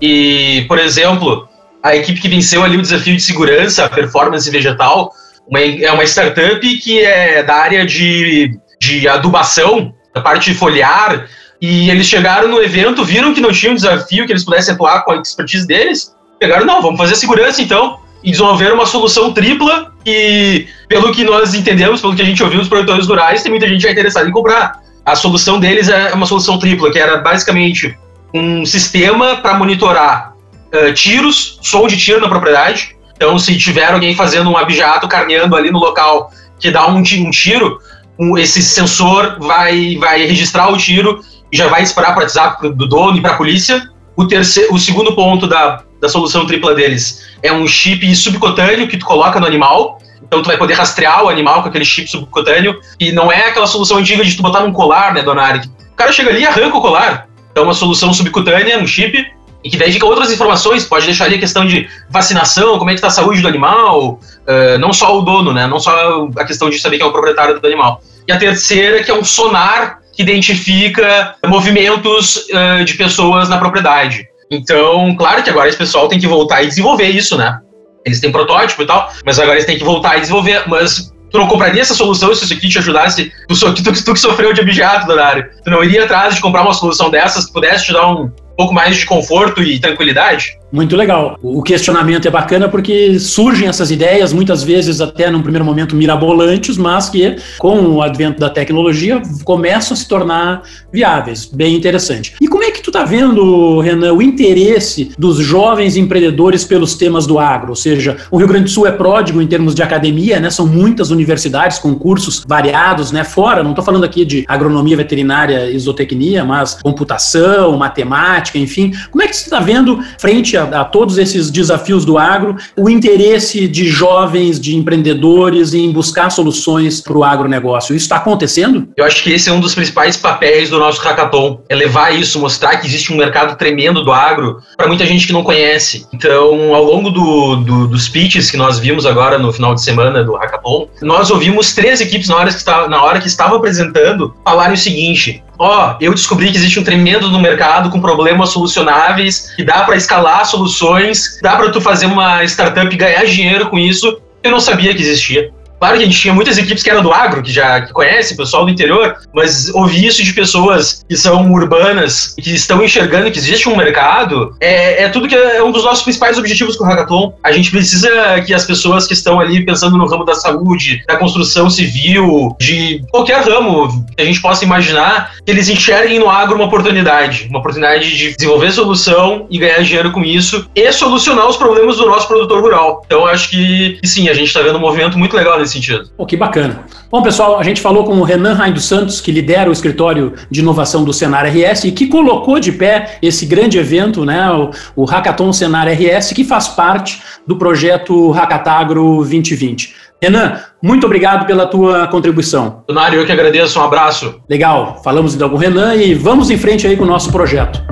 E, 0.00 0.64
por 0.66 0.78
exemplo, 0.78 1.48
a 1.82 1.94
equipe 1.94 2.20
que 2.20 2.28
venceu 2.28 2.64
ali 2.64 2.76
o 2.76 2.82
desafio 2.82 3.14
de 3.14 3.22
segurança, 3.22 3.88
performance 3.88 4.50
vegetal, 4.50 5.12
uma, 5.46 5.60
é 5.60 5.92
uma 5.92 6.04
startup 6.04 6.76
que 6.78 7.00
é 7.00 7.42
da 7.42 7.54
área 7.54 7.86
de, 7.86 8.58
de 8.80 9.06
adubação, 9.06 9.94
da 10.12 10.20
parte 10.20 10.52
foliar, 10.54 11.28
e 11.60 11.88
eles 11.88 12.06
chegaram 12.06 12.48
no 12.48 12.62
evento, 12.62 13.04
viram 13.04 13.32
que 13.32 13.40
não 13.40 13.52
tinha 13.52 13.70
um 13.70 13.76
desafio 13.76 14.26
que 14.26 14.32
eles 14.32 14.44
pudessem 14.44 14.74
atuar 14.74 15.04
com 15.04 15.12
a 15.12 15.16
expertise 15.16 15.66
deles, 15.66 16.14
pegaram, 16.38 16.66
não, 16.66 16.82
vamos 16.82 16.98
fazer 16.98 17.14
segurança 17.14 17.62
então, 17.62 18.00
desenvolveram 18.30 18.74
uma 18.74 18.86
solução 18.86 19.32
tripla 19.32 19.92
e, 20.06 20.66
pelo 20.88 21.12
que 21.12 21.24
nós 21.24 21.54
entendemos, 21.54 22.00
pelo 22.00 22.14
que 22.14 22.22
a 22.22 22.24
gente 22.24 22.42
ouviu 22.42 22.58
dos 22.58 22.68
produtores 22.68 23.06
rurais, 23.06 23.42
tem 23.42 23.50
muita 23.50 23.68
gente 23.68 23.82
já 23.82 23.90
interessada 23.90 24.28
em 24.28 24.32
comprar. 24.32 24.80
A 25.04 25.14
solução 25.14 25.60
deles 25.60 25.88
é 25.88 26.12
uma 26.14 26.26
solução 26.26 26.58
tripla, 26.58 26.90
que 26.90 26.98
era 26.98 27.18
basicamente 27.18 27.96
um 28.32 28.64
sistema 28.64 29.36
para 29.36 29.54
monitorar 29.54 30.34
uh, 30.72 30.92
tiros, 30.94 31.58
som 31.62 31.86
de 31.86 31.96
tiro 31.96 32.20
na 32.20 32.28
propriedade. 32.28 32.96
Então, 33.14 33.38
se 33.38 33.56
tiver 33.56 33.92
alguém 33.92 34.14
fazendo 34.14 34.50
um 34.50 34.56
abjato, 34.56 35.06
carneando 35.06 35.54
ali 35.54 35.70
no 35.70 35.78
local 35.78 36.32
que 36.58 36.70
dá 36.70 36.86
um, 36.88 36.98
um 36.98 37.30
tiro, 37.30 37.78
um, 38.18 38.38
esse 38.38 38.62
sensor 38.62 39.38
vai, 39.38 39.96
vai 39.96 40.24
registrar 40.24 40.72
o 40.72 40.76
tiro 40.76 41.20
e 41.52 41.56
já 41.56 41.68
vai 41.68 41.82
disparar 41.82 42.12
para 42.12 42.20
o 42.20 42.22
WhatsApp 42.22 42.68
do 42.70 42.88
dono 42.88 43.18
e 43.18 43.20
para 43.20 43.32
a 43.32 43.36
polícia. 43.36 43.88
O, 44.16 44.26
terceiro, 44.26 44.72
o 44.74 44.78
segundo 44.78 45.14
ponto 45.14 45.46
da, 45.46 45.82
da 46.04 46.08
solução 46.10 46.46
tripla 46.46 46.74
deles 46.74 47.24
é 47.42 47.50
um 47.50 47.66
chip 47.66 48.14
subcutâneo 48.14 48.86
que 48.86 48.98
tu 48.98 49.06
coloca 49.06 49.40
no 49.40 49.46
animal. 49.46 49.98
Então 50.22 50.42
tu 50.42 50.46
vai 50.46 50.56
poder 50.56 50.74
rastrear 50.74 51.24
o 51.24 51.28
animal 51.28 51.62
com 51.62 51.68
aquele 51.68 51.84
chip 51.84 52.08
subcutâneo. 52.10 52.78
E 53.00 53.10
não 53.10 53.32
é 53.32 53.48
aquela 53.48 53.66
solução 53.66 53.96
antiga 53.96 54.22
de 54.22 54.36
tu 54.36 54.42
botar 54.42 54.60
num 54.60 54.72
colar, 54.72 55.14
né, 55.14 55.22
Donari? 55.22 55.60
O 55.92 55.96
cara 55.96 56.12
chega 56.12 56.28
ali 56.28 56.42
e 56.42 56.46
arranca 56.46 56.76
o 56.76 56.80
colar. 56.80 57.26
Então 57.50 57.64
uma 57.64 57.72
solução 57.72 58.12
subcutânea, 58.12 58.78
um 58.78 58.86
chip, 58.86 59.26
e 59.62 59.70
que 59.70 59.78
dedica 59.78 60.04
outras 60.04 60.30
informações, 60.30 60.84
pode 60.84 61.06
deixar 61.06 61.24
ali 61.24 61.36
a 61.36 61.38
questão 61.38 61.64
de 61.64 61.88
vacinação, 62.10 62.78
como 62.78 62.90
é 62.90 62.92
que 62.92 62.98
está 62.98 63.08
a 63.08 63.10
saúde 63.10 63.40
do 63.40 63.48
animal, 63.48 64.20
uh, 64.20 64.78
não 64.78 64.92
só 64.92 65.18
o 65.18 65.22
dono, 65.22 65.54
né? 65.54 65.66
Não 65.66 65.80
só 65.80 66.28
a 66.36 66.44
questão 66.44 66.68
de 66.68 66.78
saber 66.78 66.98
que 66.98 67.02
é 67.02 67.06
o 67.06 67.12
proprietário 67.12 67.58
do 67.58 67.66
animal. 67.66 68.02
E 68.28 68.32
a 68.32 68.36
terceira, 68.36 69.02
que 69.02 69.10
é 69.10 69.14
um 69.14 69.24
sonar 69.24 70.00
que 70.12 70.22
identifica 70.22 71.34
movimentos 71.46 72.46
uh, 72.48 72.84
de 72.84 72.94
pessoas 72.94 73.48
na 73.48 73.56
propriedade. 73.56 74.28
Então, 74.50 75.14
claro 75.16 75.42
que 75.42 75.50
agora 75.50 75.68
esse 75.68 75.78
pessoal 75.78 76.08
tem 76.08 76.18
que 76.18 76.26
voltar 76.26 76.62
e 76.62 76.68
desenvolver 76.68 77.08
isso, 77.08 77.36
né? 77.36 77.58
Eles 78.04 78.20
têm 78.20 78.30
protótipo 78.30 78.82
e 78.82 78.86
tal, 78.86 79.10
mas 79.24 79.38
agora 79.38 79.56
eles 79.56 79.66
têm 79.66 79.78
que 79.78 79.84
voltar 79.84 80.16
e 80.16 80.20
desenvolver. 80.20 80.68
Mas 80.68 81.12
tu 81.30 81.38
não 81.38 81.48
compraria 81.48 81.80
essa 81.80 81.94
solução 81.94 82.34
se 82.34 82.44
isso 82.44 82.54
aqui 82.54 82.68
te 82.68 82.78
ajudasse? 82.78 83.32
Tu, 83.48 83.54
tu, 83.74 83.82
tu, 83.82 84.04
tu 84.04 84.12
que 84.12 84.20
sofreu 84.20 84.52
de 84.52 84.60
objeto, 84.60 85.06
Donário. 85.06 85.48
Tu 85.64 85.70
não 85.70 85.82
iria 85.82 86.04
atrás 86.04 86.34
de 86.34 86.40
comprar 86.40 86.62
uma 86.62 86.74
solução 86.74 87.10
dessas 87.10 87.46
que 87.46 87.52
pudesse 87.52 87.86
te 87.86 87.92
dar 87.92 88.08
um 88.08 88.30
pouco 88.56 88.74
mais 88.74 88.96
de 88.96 89.06
conforto 89.06 89.62
e 89.62 89.80
tranquilidade? 89.80 90.58
Muito 90.74 90.96
legal. 90.96 91.38
O 91.40 91.62
questionamento 91.62 92.26
é 92.26 92.30
bacana 92.32 92.68
porque 92.68 93.16
surgem 93.20 93.68
essas 93.68 93.92
ideias, 93.92 94.32
muitas 94.32 94.64
vezes 94.64 95.00
até 95.00 95.30
num 95.30 95.40
primeiro 95.40 95.64
momento 95.64 95.94
mirabolantes, 95.94 96.76
mas 96.76 97.08
que 97.08 97.36
com 97.60 97.78
o 97.82 98.02
advento 98.02 98.40
da 98.40 98.50
tecnologia 98.50 99.22
começam 99.44 99.94
a 99.94 99.96
se 99.96 100.08
tornar 100.08 100.62
viáveis. 100.92 101.46
Bem 101.46 101.76
interessante. 101.76 102.34
E 102.40 102.48
como 102.48 102.64
é 102.64 102.72
que 102.72 102.82
tu 102.82 102.90
está 102.90 103.04
vendo, 103.04 103.78
Renan, 103.78 104.14
o 104.14 104.20
interesse 104.20 105.12
dos 105.16 105.36
jovens 105.36 105.96
empreendedores 105.96 106.64
pelos 106.64 106.96
temas 106.96 107.24
do 107.24 107.38
agro? 107.38 107.68
Ou 107.70 107.76
seja, 107.76 108.16
o 108.28 108.36
Rio 108.36 108.48
Grande 108.48 108.64
do 108.64 108.70
Sul 108.70 108.88
é 108.88 108.90
pródigo 108.90 109.40
em 109.40 109.46
termos 109.46 109.76
de 109.76 109.82
academia, 109.84 110.40
né? 110.40 110.50
São 110.50 110.66
muitas 110.66 111.12
universidades 111.12 111.78
com 111.78 111.94
cursos 111.94 112.42
variados, 112.44 113.12
né? 113.12 113.22
Fora, 113.22 113.62
não 113.62 113.70
estou 113.70 113.84
falando 113.84 114.02
aqui 114.02 114.24
de 114.24 114.44
agronomia 114.48 114.96
veterinária 114.96 115.72
zootecnia, 115.78 116.44
mas 116.44 116.82
computação, 116.82 117.76
matemática, 117.76 118.58
enfim. 118.58 118.92
Como 119.12 119.22
é 119.22 119.28
que 119.28 119.36
você 119.36 119.44
está 119.44 119.60
vendo 119.60 120.02
frente 120.18 120.56
a 120.56 120.63
a, 120.72 120.84
todos 120.84 121.18
esses 121.18 121.50
desafios 121.50 122.04
do 122.04 122.18
agro, 122.18 122.56
o 122.76 122.88
interesse 122.88 123.68
de 123.68 123.86
jovens, 123.86 124.60
de 124.60 124.76
empreendedores 124.76 125.74
em 125.74 125.90
buscar 125.90 126.30
soluções 126.30 127.00
para 127.00 127.16
o 127.16 127.24
agronegócio. 127.24 127.94
Isso 127.94 128.04
está 128.04 128.16
acontecendo? 128.16 128.88
Eu 128.96 129.04
acho 129.04 129.22
que 129.22 129.32
esse 129.32 129.48
é 129.48 129.52
um 129.52 129.60
dos 129.60 129.74
principais 129.74 130.16
papéis 130.16 130.70
do 130.70 130.78
nosso 130.78 131.00
hackathon, 131.00 131.60
é 131.68 131.74
levar 131.74 132.14
isso, 132.14 132.38
mostrar 132.38 132.76
que 132.76 132.86
existe 132.86 133.12
um 133.12 133.16
mercado 133.16 133.56
tremendo 133.56 134.02
do 134.02 134.12
agro 134.12 134.58
para 134.76 134.86
muita 134.86 135.06
gente 135.06 135.26
que 135.26 135.32
não 135.32 135.42
conhece. 135.42 136.06
Então, 136.12 136.74
ao 136.74 136.84
longo 136.84 137.10
do, 137.10 137.56
do, 137.56 137.88
dos 137.88 138.08
pitches 138.08 138.50
que 138.50 138.56
nós 138.56 138.78
vimos 138.78 139.06
agora 139.06 139.38
no 139.38 139.52
final 139.52 139.74
de 139.74 139.82
semana 139.82 140.22
do 140.24 140.34
hackathon, 140.34 140.88
nós 141.02 141.30
ouvimos 141.30 141.74
três 141.74 142.00
equipes 142.00 142.28
na 142.28 142.36
hora 142.36 142.50
que, 142.50 142.56
estava, 142.56 142.88
na 142.88 143.02
hora 143.02 143.20
que 143.20 143.26
estavam 143.26 143.56
apresentando 143.56 144.34
falarem 144.44 144.74
o 144.74 144.78
seguinte: 144.78 145.42
ó, 145.58 145.90
oh, 145.90 145.96
eu 146.00 146.12
descobri 146.12 146.50
que 146.50 146.56
existe 146.56 146.78
um 146.78 146.84
tremendo 146.84 147.30
no 147.30 147.38
mercado 147.38 147.90
com 147.90 148.00
problemas 148.00 148.50
solucionáveis, 148.50 149.52
que 149.56 149.64
dá 149.64 149.84
para 149.84 149.96
escalar 149.96 150.44
soluções, 150.46 151.38
dá 151.42 151.56
para 151.56 151.70
tu 151.70 151.80
fazer 151.80 152.06
uma 152.06 152.44
startup 152.44 152.92
e 152.92 152.96
ganhar 152.96 153.24
dinheiro 153.24 153.68
com 153.68 153.78
isso. 153.78 154.20
Eu 154.42 154.50
não 154.50 154.60
sabia 154.60 154.94
que 154.94 155.02
existia. 155.02 155.52
Claro 155.84 155.98
que 155.98 156.04
a 156.04 156.06
gente 156.06 156.18
tinha 156.18 156.32
muitas 156.32 156.56
equipes 156.56 156.82
que 156.82 156.88
eram 156.88 157.02
do 157.02 157.12
agro, 157.12 157.42
que 157.42 157.52
já 157.52 157.82
que 157.82 157.92
conhece, 157.92 158.34
pessoal 158.34 158.64
do 158.64 158.70
interior, 158.70 159.18
mas 159.34 159.68
ouvir 159.74 160.06
isso 160.06 160.24
de 160.24 160.32
pessoas 160.32 161.04
que 161.06 161.14
são 161.14 161.52
urbanas, 161.52 162.34
que 162.40 162.54
estão 162.54 162.82
enxergando 162.82 163.30
que 163.30 163.38
existe 163.38 163.68
um 163.68 163.76
mercado, 163.76 164.56
é, 164.58 165.02
é 165.02 165.08
tudo 165.10 165.28
que 165.28 165.34
é 165.34 165.62
um 165.62 165.70
dos 165.70 165.84
nossos 165.84 166.02
principais 166.02 166.38
objetivos 166.38 166.74
com 166.76 166.84
o 166.84 166.86
Hackathon. 166.86 167.34
A 167.44 167.52
gente 167.52 167.70
precisa 167.70 168.40
que 168.46 168.54
as 168.54 168.64
pessoas 168.64 169.06
que 169.06 169.12
estão 169.12 169.38
ali 169.38 169.62
pensando 169.62 169.98
no 169.98 170.06
ramo 170.06 170.24
da 170.24 170.34
saúde, 170.34 171.02
da 171.06 171.18
construção 171.18 171.68
civil, 171.68 172.56
de 172.58 173.04
qualquer 173.10 173.42
ramo 173.42 174.06
que 174.16 174.22
a 174.22 174.24
gente 174.24 174.40
possa 174.40 174.64
imaginar, 174.64 175.34
que 175.44 175.52
eles 175.52 175.68
enxerguem 175.68 176.18
no 176.18 176.30
agro 176.30 176.56
uma 176.56 176.64
oportunidade, 176.64 177.46
uma 177.50 177.58
oportunidade 177.58 178.16
de 178.16 178.34
desenvolver 178.34 178.72
solução 178.72 179.46
e 179.50 179.58
ganhar 179.58 179.82
dinheiro 179.82 180.10
com 180.12 180.24
isso 180.24 180.66
e 180.74 180.90
solucionar 180.92 181.46
os 181.46 181.58
problemas 181.58 181.98
do 181.98 182.06
nosso 182.06 182.26
produtor 182.26 182.62
rural. 182.62 183.02
Então, 183.04 183.26
acho 183.26 183.50
que, 183.50 183.98
que 184.00 184.08
sim, 184.08 184.30
a 184.30 184.32
gente 184.32 184.46
está 184.46 184.62
vendo 184.62 184.78
um 184.78 184.80
movimento 184.80 185.18
muito 185.18 185.36
legal 185.36 185.58
nesse 185.58 185.73
sentido. 185.74 186.08
Pô, 186.16 186.24
que 186.24 186.36
bacana. 186.36 186.84
Bom, 187.10 187.22
pessoal, 187.22 187.58
a 187.58 187.62
gente 187.62 187.80
falou 187.80 188.04
com 188.04 188.14
o 188.18 188.22
Renan 188.22 188.54
Rain 188.54 188.72
dos 188.72 188.84
Santos, 188.84 189.20
que 189.20 189.30
lidera 189.30 189.68
o 189.68 189.72
escritório 189.72 190.32
de 190.50 190.60
inovação 190.60 191.04
do 191.04 191.12
Senar 191.12 191.46
RS 191.46 191.84
e 191.84 191.92
que 191.92 192.06
colocou 192.06 192.58
de 192.58 192.72
pé 192.72 193.18
esse 193.20 193.44
grande 193.46 193.78
evento, 193.78 194.24
né, 194.24 194.50
o, 194.50 194.70
o 195.02 195.04
Hackathon 195.04 195.52
Senar 195.52 195.86
RS, 195.88 196.32
que 196.32 196.44
faz 196.44 196.68
parte 196.68 197.22
do 197.46 197.56
projeto 197.56 198.30
Hackatagro 198.30 199.16
2020. 199.16 199.94
Renan, 200.22 200.58
muito 200.82 201.04
obrigado 201.04 201.46
pela 201.46 201.66
tua 201.66 202.06
contribuição. 202.06 202.82
Donário, 202.88 203.20
eu 203.20 203.26
que 203.26 203.32
agradeço, 203.32 203.78
um 203.78 203.82
abraço. 203.82 204.40
Legal, 204.48 205.00
falamos 205.04 205.34
então 205.34 205.50
com 205.50 205.56
o 205.56 205.58
Renan 205.58 205.94
e 205.96 206.14
vamos 206.14 206.50
em 206.50 206.56
frente 206.56 206.86
aí 206.86 206.96
com 206.96 207.04
o 207.04 207.06
nosso 207.06 207.30
projeto. 207.30 207.82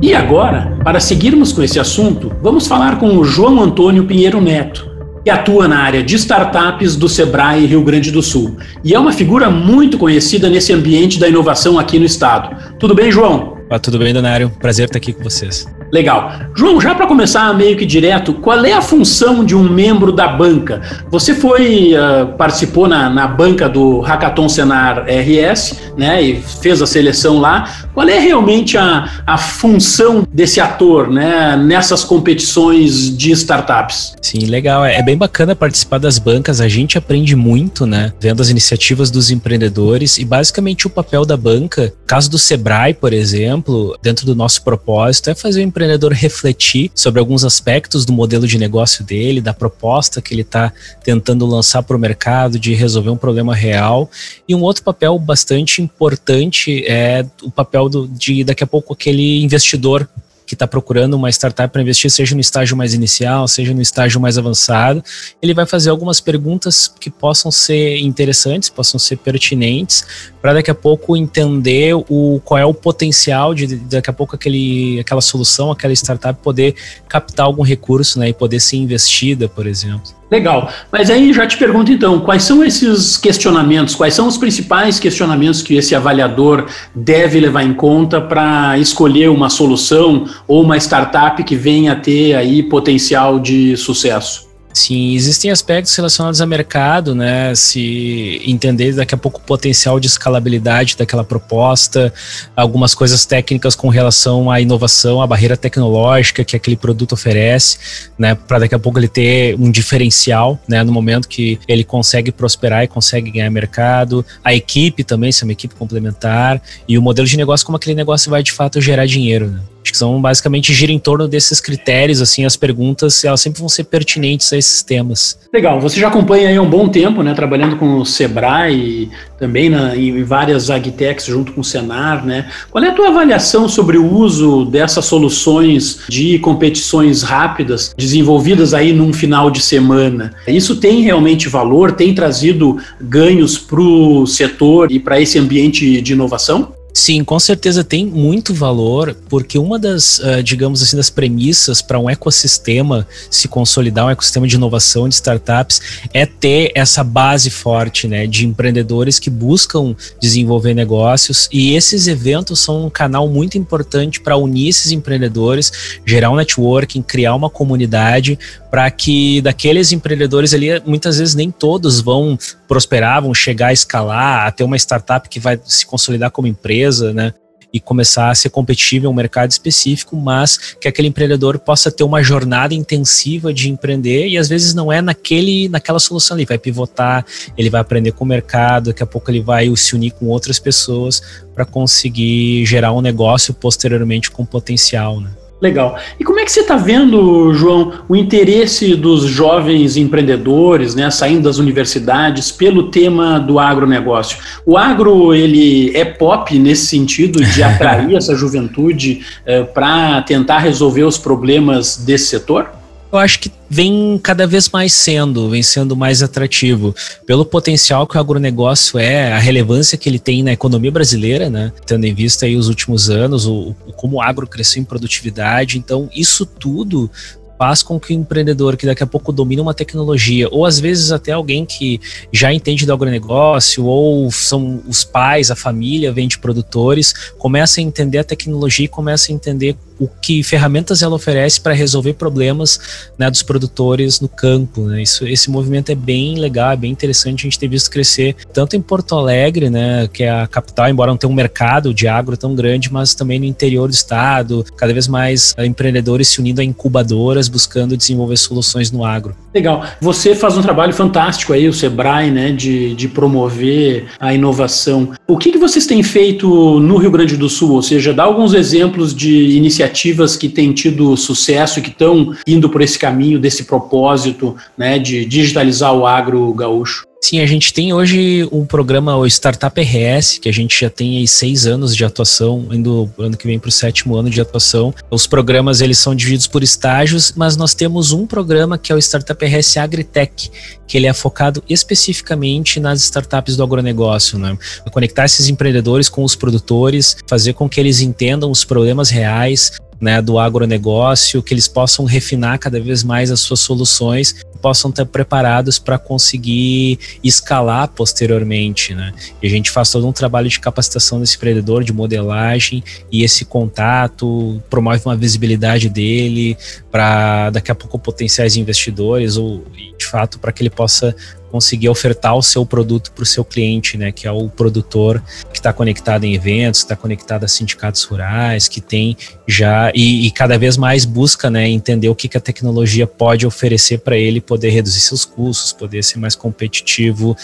E 0.00 0.14
agora, 0.14 0.78
para 0.84 1.00
seguirmos 1.00 1.52
com 1.52 1.62
esse 1.62 1.80
assunto, 1.80 2.32
vamos 2.40 2.66
falar 2.66 2.98
com 2.98 3.16
o 3.16 3.24
João 3.24 3.60
Antônio 3.60 4.04
Pinheiro 4.04 4.40
Neto, 4.40 4.88
que 5.26 5.30
atua 5.30 5.66
na 5.66 5.80
área 5.80 6.04
de 6.04 6.14
startups 6.14 6.94
do 6.94 7.08
Sebrae 7.08 7.66
Rio 7.66 7.82
Grande 7.82 8.12
do 8.12 8.22
Sul. 8.22 8.56
E 8.84 8.94
é 8.94 8.98
uma 8.98 9.12
figura 9.12 9.50
muito 9.50 9.98
conhecida 9.98 10.48
nesse 10.48 10.72
ambiente 10.72 11.18
da 11.18 11.26
inovação 11.26 11.80
aqui 11.80 11.98
no 11.98 12.04
estado. 12.04 12.56
Tudo 12.78 12.94
bem, 12.94 13.10
João? 13.10 13.58
Ah, 13.68 13.80
tudo 13.80 13.98
bem, 13.98 14.14
Donário. 14.14 14.52
Prazer 14.60 14.84
estar 14.84 14.98
aqui 14.98 15.12
com 15.12 15.24
vocês. 15.24 15.66
Legal. 15.92 16.32
João, 16.54 16.80
já 16.80 16.94
para 16.94 17.06
começar 17.06 17.52
meio 17.54 17.76
que 17.76 17.86
direto, 17.86 18.34
qual 18.34 18.64
é 18.64 18.72
a 18.72 18.82
função 18.82 19.44
de 19.44 19.54
um 19.54 19.62
membro 19.68 20.12
da 20.12 20.28
banca? 20.28 20.82
Você 21.10 21.34
foi, 21.34 21.92
uh, 21.94 22.36
participou 22.36 22.88
na, 22.88 23.08
na 23.08 23.26
banca 23.26 23.68
do 23.68 24.00
Hackathon 24.00 24.48
Senar 24.48 25.04
RS, 25.06 25.92
né, 25.96 26.22
e 26.22 26.36
fez 26.36 26.82
a 26.82 26.86
seleção 26.86 27.38
lá. 27.38 27.88
Qual 27.94 28.08
é 28.08 28.18
realmente 28.18 28.76
a, 28.76 29.22
a 29.26 29.38
função 29.38 30.26
desse 30.32 30.60
ator, 30.60 31.10
né, 31.10 31.56
nessas 31.56 32.04
competições 32.04 33.16
de 33.16 33.30
startups? 33.32 34.14
Sim, 34.20 34.46
legal. 34.46 34.84
É, 34.84 34.96
é 34.96 35.02
bem 35.02 35.16
bacana 35.16 35.54
participar 35.54 35.98
das 35.98 36.18
bancas. 36.18 36.60
A 36.60 36.68
gente 36.68 36.98
aprende 36.98 37.34
muito, 37.36 37.86
né, 37.86 38.12
vendo 38.20 38.40
as 38.42 38.48
iniciativas 38.48 39.10
dos 39.10 39.30
empreendedores 39.30 40.18
e 40.18 40.24
basicamente 40.24 40.86
o 40.86 40.90
papel 40.90 41.24
da 41.24 41.36
banca, 41.36 41.92
caso 42.06 42.30
do 42.30 42.38
Sebrae, 42.38 42.94
por 42.94 43.12
exemplo, 43.12 43.96
dentro 44.02 44.26
do 44.26 44.34
nosso 44.34 44.62
propósito, 44.62 45.30
é 45.30 45.34
fazer 45.34 45.60
o 45.60 45.62
empreendedor 45.76 46.10
refletir 46.14 46.90
sobre 46.94 47.20
alguns 47.20 47.44
aspectos 47.44 48.06
do 48.06 48.12
modelo 48.12 48.46
de 48.46 48.56
negócio 48.56 49.04
dele, 49.04 49.42
da 49.42 49.52
proposta 49.52 50.22
que 50.22 50.32
ele 50.32 50.40
está 50.40 50.72
tentando 51.04 51.44
lançar 51.44 51.82
para 51.82 51.94
o 51.94 52.00
mercado, 52.00 52.58
de 52.58 52.72
resolver 52.72 53.10
um 53.10 53.16
problema 53.16 53.54
real. 53.54 54.10
E 54.48 54.54
um 54.54 54.62
outro 54.62 54.82
papel 54.82 55.18
bastante 55.18 55.82
importante 55.82 56.82
é 56.88 57.26
o 57.42 57.50
papel 57.50 57.90
do, 57.90 58.08
de 58.08 58.42
daqui 58.42 58.64
a 58.64 58.66
pouco 58.66 58.94
aquele 58.94 59.42
investidor 59.42 60.08
que 60.46 60.54
está 60.54 60.66
procurando 60.66 61.14
uma 61.14 61.28
startup 61.28 61.72
para 61.72 61.82
investir, 61.82 62.10
seja 62.10 62.34
no 62.34 62.40
estágio 62.40 62.76
mais 62.76 62.94
inicial, 62.94 63.48
seja 63.48 63.74
no 63.74 63.82
estágio 63.82 64.20
mais 64.20 64.38
avançado, 64.38 65.02
ele 65.42 65.52
vai 65.52 65.66
fazer 65.66 65.90
algumas 65.90 66.20
perguntas 66.20 66.88
que 66.88 67.10
possam 67.10 67.50
ser 67.50 67.98
interessantes, 67.98 68.68
possam 68.68 68.98
ser 68.98 69.16
pertinentes, 69.16 70.06
para 70.40 70.54
daqui 70.54 70.70
a 70.70 70.74
pouco 70.74 71.16
entender 71.16 71.94
o, 71.94 72.40
qual 72.44 72.58
é 72.58 72.64
o 72.64 72.72
potencial 72.72 73.52
de 73.52 73.66
daqui 73.76 74.08
a 74.08 74.12
pouco 74.12 74.36
aquele, 74.36 75.00
aquela 75.00 75.20
solução, 75.20 75.72
aquela 75.72 75.92
startup 75.92 76.40
poder 76.40 76.76
captar 77.08 77.46
algum 77.46 77.62
recurso 77.62 78.20
né, 78.20 78.28
e 78.28 78.32
poder 78.32 78.60
ser 78.60 78.76
investida, 78.76 79.48
por 79.48 79.66
exemplo. 79.66 80.14
Legal. 80.30 80.68
Mas 80.90 81.08
aí 81.08 81.32
já 81.32 81.46
te 81.46 81.56
pergunto 81.56 81.92
então, 81.92 82.18
quais 82.20 82.42
são 82.42 82.64
esses 82.64 83.16
questionamentos, 83.16 83.94
quais 83.94 84.12
são 84.12 84.26
os 84.26 84.36
principais 84.36 84.98
questionamentos 84.98 85.62
que 85.62 85.76
esse 85.76 85.94
avaliador 85.94 86.66
deve 86.94 87.38
levar 87.38 87.62
em 87.62 87.72
conta 87.72 88.20
para 88.20 88.76
escolher 88.78 89.30
uma 89.30 89.48
solução 89.48 90.24
ou 90.48 90.62
uma 90.62 90.76
startup 90.78 91.42
que 91.44 91.54
venha 91.54 91.92
a 91.92 91.96
ter 91.96 92.34
aí 92.34 92.62
potencial 92.62 93.38
de 93.38 93.76
sucesso? 93.76 94.46
Sim, 94.76 95.14
existem 95.14 95.50
aspectos 95.50 95.96
relacionados 95.96 96.38
a 96.42 96.44
mercado, 96.44 97.14
né? 97.14 97.54
Se 97.54 98.42
entender 98.44 98.92
daqui 98.92 99.14
a 99.14 99.18
pouco 99.18 99.38
o 99.38 99.42
potencial 99.42 99.98
de 99.98 100.06
escalabilidade 100.06 100.98
daquela 100.98 101.24
proposta, 101.24 102.12
algumas 102.54 102.94
coisas 102.94 103.24
técnicas 103.24 103.74
com 103.74 103.88
relação 103.88 104.50
à 104.50 104.60
inovação, 104.60 105.22
à 105.22 105.26
barreira 105.26 105.56
tecnológica 105.56 106.44
que 106.44 106.54
aquele 106.54 106.76
produto 106.76 107.12
oferece, 107.12 107.78
né? 108.18 108.34
Para 108.34 108.58
daqui 108.58 108.74
a 108.74 108.78
pouco 108.78 108.98
ele 108.98 109.08
ter 109.08 109.58
um 109.58 109.70
diferencial, 109.70 110.60
né? 110.68 110.84
No 110.84 110.92
momento 110.92 111.26
que 111.26 111.58
ele 111.66 111.82
consegue 111.82 112.30
prosperar 112.30 112.84
e 112.84 112.86
consegue 112.86 113.30
ganhar 113.30 113.48
mercado, 113.48 114.26
a 114.44 114.54
equipe 114.54 115.02
também, 115.02 115.32
se 115.32 115.42
é 115.42 115.44
uma 115.46 115.52
equipe 115.52 115.74
complementar, 115.74 116.60
e 116.86 116.98
o 116.98 117.02
modelo 117.02 117.26
de 117.26 117.38
negócio, 117.38 117.64
como 117.64 117.76
aquele 117.76 117.96
negócio 117.96 118.30
vai 118.30 118.42
de 118.42 118.52
fato 118.52 118.78
gerar 118.78 119.06
dinheiro, 119.06 119.48
né? 119.48 119.60
Acho 119.86 119.92
que 119.92 119.98
são 119.98 120.20
basicamente 120.20 120.74
gira 120.74 120.90
em 120.90 120.98
torno 120.98 121.28
desses 121.28 121.60
critérios, 121.60 122.20
assim, 122.20 122.44
as 122.44 122.56
perguntas, 122.56 123.24
elas 123.24 123.40
sempre 123.40 123.60
vão 123.60 123.68
ser 123.68 123.84
pertinentes 123.84 124.52
a 124.52 124.56
esses 124.56 124.82
temas. 124.82 125.38
Legal, 125.54 125.80
você 125.80 126.00
já 126.00 126.08
acompanha 126.08 126.48
aí 126.48 126.56
há 126.56 126.62
um 126.62 126.68
bom 126.68 126.88
tempo, 126.88 127.22
né, 127.22 127.32
trabalhando 127.34 127.76
com 127.76 128.00
o 128.00 128.04
Sebrae 128.04 128.74
e 128.74 129.10
também 129.38 129.70
na, 129.70 129.96
em 129.96 130.24
várias 130.24 130.70
agtechs 130.70 131.26
junto 131.26 131.52
com 131.52 131.60
o 131.60 131.64
Senar, 131.64 132.26
né? 132.26 132.50
Qual 132.68 132.82
é 132.82 132.88
a 132.88 132.92
tua 132.92 133.08
avaliação 133.08 133.68
sobre 133.68 133.96
o 133.96 134.12
uso 134.12 134.64
dessas 134.64 135.04
soluções 135.04 136.00
de 136.08 136.40
competições 136.40 137.22
rápidas 137.22 137.94
desenvolvidas 137.96 138.74
aí 138.74 138.92
num 138.92 139.12
final 139.12 139.52
de 139.52 139.60
semana? 139.60 140.34
Isso 140.48 140.76
tem 140.80 141.02
realmente 141.02 141.48
valor? 141.48 141.92
Tem 141.92 142.12
trazido 142.12 142.78
ganhos 143.00 143.56
para 143.56 143.80
o 143.80 144.26
setor 144.26 144.90
e 144.90 144.98
para 144.98 145.20
esse 145.20 145.38
ambiente 145.38 146.00
de 146.00 146.12
inovação? 146.12 146.75
Sim, 146.96 147.22
com 147.24 147.38
certeza 147.38 147.84
tem 147.84 148.06
muito 148.06 148.54
valor, 148.54 149.14
porque 149.28 149.58
uma 149.58 149.78
das, 149.78 150.18
uh, 150.18 150.42
digamos 150.42 150.82
assim, 150.82 150.96
das 150.96 151.10
premissas 151.10 151.82
para 151.82 151.98
um 151.98 152.08
ecossistema 152.08 153.06
se 153.30 153.48
consolidar, 153.48 154.06
um 154.06 154.10
ecossistema 154.10 154.48
de 154.48 154.56
inovação 154.56 155.06
de 155.06 155.14
startups, 155.14 155.78
é 156.14 156.24
ter 156.24 156.72
essa 156.74 157.04
base 157.04 157.50
forte, 157.50 158.08
né, 158.08 158.26
de 158.26 158.46
empreendedores 158.46 159.18
que 159.18 159.28
buscam 159.28 159.94
desenvolver 160.18 160.72
negócios. 160.72 161.50
E 161.52 161.74
esses 161.74 162.06
eventos 162.06 162.60
são 162.60 162.86
um 162.86 162.90
canal 162.90 163.28
muito 163.28 163.58
importante 163.58 164.18
para 164.18 164.38
unir 164.38 164.70
esses 164.70 164.90
empreendedores, 164.90 166.00
gerar 166.06 166.30
um 166.30 166.36
networking, 166.36 167.02
criar 167.02 167.34
uma 167.34 167.50
comunidade, 167.50 168.38
para 168.76 168.90
que 168.90 169.40
daqueles 169.40 169.90
empreendedores 169.90 170.52
ali, 170.52 170.68
muitas 170.84 171.16
vezes 171.16 171.34
nem 171.34 171.50
todos 171.50 172.00
vão 172.00 172.38
prosperar, 172.68 173.22
vão 173.22 173.32
chegar 173.32 173.68
a 173.68 173.72
escalar, 173.72 174.46
a 174.46 174.50
ter 174.50 174.64
uma 174.64 174.76
startup 174.76 175.26
que 175.30 175.40
vai 175.40 175.58
se 175.64 175.86
consolidar 175.86 176.30
como 176.30 176.46
empresa, 176.46 176.85
né? 177.12 177.32
E 177.72 177.80
começar 177.80 178.30
a 178.30 178.34
ser 178.34 178.48
competitivo 178.48 179.04
em 179.04 179.08
um 179.08 179.12
mercado 179.12 179.50
específico, 179.50 180.16
mas 180.16 180.74
que 180.80 180.88
aquele 180.88 181.08
empreendedor 181.08 181.58
possa 181.58 181.90
ter 181.90 182.04
uma 182.04 182.22
jornada 182.22 182.72
intensiva 182.72 183.52
de 183.52 183.68
empreender 183.70 184.28
e 184.28 184.38
às 184.38 184.48
vezes 184.48 184.72
não 184.72 184.90
é 184.90 185.02
naquele, 185.02 185.68
naquela 185.68 185.98
solução 185.98 186.36
ali, 186.36 186.46
vai 186.46 186.58
pivotar, 186.58 187.26
ele 187.58 187.68
vai 187.68 187.80
aprender 187.80 188.12
com 188.12 188.24
o 188.24 188.26
mercado, 188.26 188.86
daqui 188.86 189.02
a 189.02 189.06
pouco 189.06 189.30
ele 189.30 189.40
vai 189.40 189.74
se 189.76 189.94
unir 189.94 190.12
com 190.12 190.26
outras 190.26 190.58
pessoas 190.58 191.20
para 191.54 191.64
conseguir 191.64 192.64
gerar 192.64 192.92
um 192.92 193.00
negócio 193.00 193.52
posteriormente 193.52 194.30
com 194.30 194.44
potencial, 194.46 195.20
né? 195.20 195.30
Legal. 195.66 195.98
E 196.20 196.22
como 196.22 196.38
é 196.38 196.44
que 196.44 196.52
você 196.52 196.60
está 196.60 196.76
vendo, 196.76 197.52
João, 197.52 197.92
o 198.08 198.14
interesse 198.14 198.94
dos 198.94 199.24
jovens 199.24 199.96
empreendedores, 199.96 200.94
né, 200.94 201.10
saindo 201.10 201.42
das 201.42 201.58
universidades, 201.58 202.52
pelo 202.52 202.84
tema 202.84 203.40
do 203.40 203.58
agronegócio? 203.58 204.38
O 204.64 204.78
agro, 204.78 205.34
ele 205.34 205.90
é 205.96 206.04
pop 206.04 206.56
nesse 206.56 206.86
sentido 206.86 207.44
de 207.44 207.64
atrair 207.64 208.14
essa 208.16 208.36
juventude 208.36 209.26
eh, 209.44 209.64
para 209.64 210.22
tentar 210.22 210.58
resolver 210.58 211.02
os 211.02 211.18
problemas 211.18 211.96
desse 211.96 212.26
setor? 212.26 212.70
Eu 213.16 213.20
acho 213.20 213.40
que 213.40 213.50
vem 213.68 214.20
cada 214.22 214.46
vez 214.46 214.68
mais 214.68 214.92
sendo, 214.92 215.48
vem 215.48 215.62
sendo 215.62 215.96
mais 215.96 216.22
atrativo, 216.22 216.94
pelo 217.24 217.46
potencial 217.46 218.06
que 218.06 218.16
o 218.16 218.20
agronegócio 218.20 218.98
é, 218.98 219.32
a 219.32 219.38
relevância 219.38 219.96
que 219.96 220.08
ele 220.08 220.18
tem 220.18 220.42
na 220.42 220.52
economia 220.52 220.90
brasileira, 220.90 221.48
né? 221.48 221.72
Tendo 221.86 222.04
em 222.04 222.14
vista 222.14 222.44
aí 222.44 222.56
os 222.56 222.68
últimos 222.68 223.08
anos, 223.08 223.46
o, 223.46 223.74
o 223.86 223.92
como 223.92 224.16
o 224.16 224.22
agro 224.22 224.46
cresceu 224.46 224.82
em 224.82 224.84
produtividade. 224.84 225.78
Então, 225.78 226.10
isso 226.14 226.44
tudo 226.44 227.10
faz 227.58 227.82
com 227.82 227.98
que 227.98 228.12
o 228.12 228.16
empreendedor 228.16 228.76
que 228.76 228.86
daqui 228.86 229.02
a 229.02 229.06
pouco 229.06 229.32
domina 229.32 229.62
uma 229.62 229.74
tecnologia, 229.74 230.48
ou 230.50 230.64
às 230.64 230.78
vezes 230.78 231.12
até 231.12 231.32
alguém 231.32 231.64
que 231.64 232.00
já 232.32 232.52
entende 232.52 232.86
do 232.86 232.92
agronegócio, 232.92 233.84
ou 233.84 234.30
são 234.30 234.82
os 234.86 235.04
pais, 235.04 235.50
a 235.50 235.56
família, 235.56 236.12
vem 236.12 236.28
de 236.28 236.38
produtores, 236.38 237.12
começa 237.38 237.80
a 237.80 237.82
entender 237.82 238.18
a 238.18 238.24
tecnologia 238.24 238.84
e 238.84 238.88
começa 238.88 239.30
a 239.30 239.34
entender 239.34 239.76
o 239.98 240.06
que 240.06 240.42
ferramentas 240.42 241.02
ela 241.02 241.14
oferece 241.14 241.60
para 241.60 241.72
resolver 241.72 242.14
problemas 242.14 242.78
né, 243.18 243.30
dos 243.30 243.42
produtores 243.42 244.20
no 244.20 244.28
campo. 244.28 244.82
Né? 244.82 245.02
Isso, 245.02 245.26
esse 245.26 245.50
movimento 245.50 245.90
é 245.90 245.94
bem 245.94 246.38
legal, 246.38 246.72
é 246.72 246.76
bem 246.76 246.90
interessante. 246.90 247.40
A 247.40 247.44
gente 247.44 247.58
tem 247.58 247.68
visto 247.68 247.90
crescer 247.90 248.36
tanto 248.52 248.76
em 248.76 248.80
Porto 248.80 249.14
Alegre, 249.14 249.70
né, 249.70 250.08
que 250.12 250.22
é 250.22 250.30
a 250.30 250.46
capital, 250.46 250.88
embora 250.88 251.10
não 251.10 251.18
tenha 251.18 251.30
um 251.30 251.34
mercado 251.34 251.94
de 251.94 252.06
agro 252.06 252.36
tão 252.36 252.54
grande, 252.54 252.92
mas 252.92 253.14
também 253.14 253.38
no 253.38 253.44
interior 253.44 253.88
do 253.88 253.94
estado, 253.94 254.64
cada 254.76 254.92
vez 254.92 255.08
mais 255.08 255.54
eh, 255.56 255.66
empreendedores 255.66 256.28
se 256.28 256.40
unindo 256.40 256.60
a 256.60 256.64
incubadoras, 256.64 257.45
buscando 257.48 257.96
desenvolver 257.96 258.36
soluções 258.36 258.90
no 258.90 259.04
agro. 259.04 259.34
Legal. 259.54 259.84
Você 260.00 260.34
faz 260.34 260.56
um 260.56 260.62
trabalho 260.62 260.92
fantástico 260.92 261.52
aí, 261.52 261.68
o 261.68 261.72
Sebrae, 261.72 262.30
né, 262.30 262.52
de, 262.52 262.94
de 262.94 263.08
promover 263.08 264.06
a 264.20 264.34
inovação. 264.34 265.12
O 265.26 265.36
que, 265.36 265.52
que 265.52 265.58
vocês 265.58 265.86
têm 265.86 266.02
feito 266.02 266.80
no 266.80 266.96
Rio 266.96 267.10
Grande 267.10 267.36
do 267.36 267.48
Sul? 267.48 267.72
Ou 267.72 267.82
seja, 267.82 268.12
dá 268.12 268.24
alguns 268.24 268.54
exemplos 268.54 269.14
de 269.14 269.56
iniciativas 269.56 270.36
que 270.36 270.48
têm 270.48 270.72
tido 270.72 271.16
sucesso 271.16 271.78
e 271.78 271.82
que 271.82 271.90
estão 271.90 272.34
indo 272.46 272.68
por 272.68 272.82
esse 272.82 272.98
caminho 272.98 273.38
desse 273.38 273.64
propósito 273.64 274.56
né, 274.76 274.98
de 274.98 275.24
digitalizar 275.24 275.94
o 275.94 276.06
agro 276.06 276.52
gaúcho? 276.52 277.04
Sim, 277.26 277.40
a 277.40 277.46
gente 277.46 277.74
tem 277.74 277.92
hoje 277.92 278.48
um 278.52 278.64
programa, 278.64 279.16
o 279.16 279.26
Startup 279.26 279.80
RS, 279.80 280.38
que 280.38 280.48
a 280.48 280.52
gente 280.52 280.78
já 280.78 280.88
tem 280.88 281.18
aí 281.18 281.26
seis 281.26 281.66
anos 281.66 281.96
de 281.96 282.04
atuação, 282.04 282.68
indo 282.70 283.10
ano 283.18 283.36
que 283.36 283.48
vem 283.48 283.58
para 283.58 283.68
o 283.68 283.72
sétimo 283.72 284.14
ano 284.14 284.30
de 284.30 284.40
atuação. 284.40 284.94
Os 285.10 285.26
programas 285.26 285.80
eles 285.80 285.98
são 285.98 286.14
divididos 286.14 286.46
por 286.46 286.62
estágios, 286.62 287.32
mas 287.34 287.56
nós 287.56 287.74
temos 287.74 288.12
um 288.12 288.28
programa 288.28 288.78
que 288.78 288.92
é 288.92 288.94
o 288.94 288.98
Startup 288.98 289.44
RS 289.44 289.76
Agritech, 289.76 290.52
que 290.86 290.96
ele 290.96 291.08
é 291.08 291.12
focado 291.12 291.64
especificamente 291.68 292.78
nas 292.78 293.02
startups 293.02 293.56
do 293.56 293.64
agronegócio, 293.64 294.38
né? 294.38 294.56
Conectar 294.92 295.24
esses 295.24 295.48
empreendedores 295.48 296.08
com 296.08 296.22
os 296.22 296.36
produtores, 296.36 297.16
fazer 297.26 297.54
com 297.54 297.68
que 297.68 297.80
eles 297.80 298.00
entendam 298.00 298.52
os 298.52 298.64
problemas 298.64 299.10
reais, 299.10 299.72
né, 300.00 300.20
do 300.20 300.38
agronegócio, 300.38 301.42
que 301.42 301.54
eles 301.54 301.68
possam 301.68 302.04
refinar 302.04 302.58
cada 302.58 302.80
vez 302.80 303.02
mais 303.02 303.30
as 303.30 303.40
suas 303.40 303.60
soluções, 303.60 304.34
possam 304.60 304.90
estar 304.90 305.06
preparados 305.06 305.78
para 305.78 305.98
conseguir 305.98 306.98
escalar 307.22 307.88
posteriormente, 307.88 308.94
né? 308.94 309.12
E 309.42 309.46
a 309.46 309.50
gente 309.50 309.70
faz 309.70 309.90
todo 309.90 310.06
um 310.06 310.12
trabalho 310.12 310.48
de 310.48 310.58
capacitação 310.58 311.20
desse 311.20 311.36
empreendedor, 311.36 311.84
de 311.84 311.92
modelagem 311.92 312.82
e 313.12 313.22
esse 313.22 313.44
contato 313.44 314.60
promove 314.68 315.02
uma 315.04 315.16
visibilidade 315.16 315.88
dele 315.88 316.56
para 316.90 317.50
daqui 317.50 317.70
a 317.70 317.74
pouco 317.74 317.98
potenciais 317.98 318.56
investidores 318.56 319.36
ou 319.36 319.64
de 319.96 320.06
fato 320.06 320.38
para 320.38 320.52
que 320.52 320.62
ele 320.62 320.70
possa 320.70 321.14
conseguir 321.50 321.88
ofertar 321.88 322.36
o 322.36 322.42
seu 322.42 322.64
produto 322.66 323.12
para 323.12 323.22
o 323.22 323.26
seu 323.26 323.44
cliente, 323.44 323.96
né, 323.96 324.12
que 324.12 324.26
é 324.26 324.30
o 324.30 324.48
produtor 324.48 325.22
que 325.52 325.58
está 325.58 325.72
conectado 325.72 326.24
em 326.24 326.34
eventos, 326.34 326.80
está 326.80 326.96
conectado 326.96 327.44
a 327.44 327.48
sindicatos 327.48 328.02
rurais, 328.04 328.68
que 328.68 328.80
tem 328.80 329.16
já 329.46 329.90
e, 329.94 330.26
e, 330.26 330.30
cada 330.30 330.58
vez 330.58 330.76
mais 330.76 331.04
busca, 331.04 331.48
né, 331.50 331.68
entender 331.68 332.08
o 332.08 332.14
que, 332.14 332.28
que 332.28 332.36
a 332.36 332.40
tecnologia 332.40 333.06
pode 333.06 333.46
oferecer 333.46 333.98
para 333.98 334.16
ele 334.16 334.40
poder 334.40 334.70
reduzir 334.70 335.00
seus 335.00 335.24
custos, 335.24 335.72
poder 335.72 336.02
ser 336.02 336.18
mais 336.18 336.34
competitivo 336.34 337.36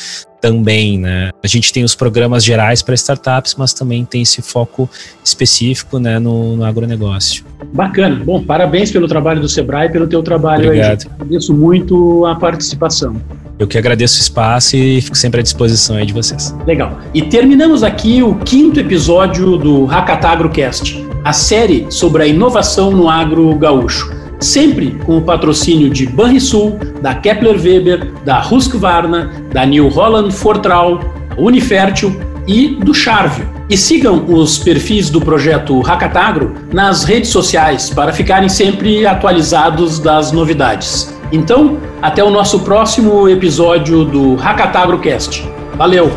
também, 0.43 0.99
né? 0.99 1.31
A 1.41 1.47
gente 1.47 1.73
tem 1.73 1.85
os 1.85 1.95
programas 1.95 2.43
gerais 2.43 2.83
para 2.83 2.97
startups, 2.97 3.55
mas 3.57 3.73
também 3.73 4.05
tem 4.05 4.23
esse 4.23 4.43
foco 4.43 4.91
específico, 5.25 6.01
né, 6.01 6.19
no, 6.19 6.57
no 6.57 6.65
agronegócio. 6.65 7.45
Bacana. 7.73 8.23
Bom, 8.25 8.43
parabéns 8.43 8.91
pelo 8.91 9.07
trabalho 9.07 9.41
do 9.41 9.49
Sebrae, 9.49 9.89
pelo 9.89 10.09
teu 10.09 10.21
trabalho 10.21 10.67
Obrigado. 10.67 11.03
aí. 11.03 11.15
Agradeço 11.15 11.55
muito 11.55 12.27
a 12.27 12.35
participação. 12.35 13.23
Eu 13.59 13.67
que 13.69 13.79
agradeço 13.79 14.19
o 14.19 14.23
espaço 14.23 14.77
e 14.77 15.01
fico 15.01 15.17
sempre 15.17 15.41
à 15.41 15.43
disposição 15.43 15.97
aí 15.97 16.07
de 16.07 16.13
vocês. 16.13 16.55
Legal. 16.67 16.99
E 17.15 17.23
terminamos 17.23 17.83
aqui 17.83 18.23
o 18.23 18.35
quinto 18.37 18.81
episódio 18.81 19.57
do 19.57 19.85
Hackatagrocast, 19.85 21.07
a 21.25 21.33
série 21.33 21.87
sobre 21.91 22.23
a 22.23 22.27
inovação 22.27 22.91
no 22.91 23.09
agro 23.09 23.55
gaúcho. 23.57 24.11
Sempre 24.41 24.99
com 25.07 25.19
o 25.19 25.23
patrocínio 25.23 25.89
de 25.89 26.07
Banrisul, 26.07 26.77
da 27.01 27.15
Kepler 27.15 27.61
Weber, 27.61 28.13
da 28.25 28.41
Husqvarna, 28.41 29.31
da 29.53 29.65
New 29.65 29.89
Holland 29.89 30.35
Fortral, 30.35 30.99
Unifértil 31.39 32.13
e 32.49 32.69
do 32.69 32.93
Charvio. 32.93 33.49
E 33.71 33.77
sigam 33.77 34.25
os 34.29 34.59
perfis 34.59 35.09
do 35.09 35.21
projeto 35.21 35.81
Hackatagro 35.81 36.53
nas 36.73 37.05
redes 37.05 37.31
sociais 37.31 37.91
para 37.91 38.13
ficarem 38.13 38.49
sempre 38.49 39.07
atualizados 39.07 40.01
das 40.01 40.33
novidades. 40.33 41.15
Então, 41.31 41.79
até 42.03 42.23
o 42.25 42.31
nosso 42.31 42.61
próximo 42.61 43.29
episódio 43.29 44.05
do 44.05 44.35
HackatagroCast. 44.35 45.49
Valeu! 45.77 46.13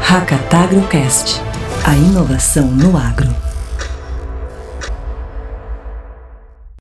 HackatagroCast. 0.00 1.42
A 1.84 1.96
inovação 1.96 2.66
no 2.66 2.96
agro. 2.96 3.45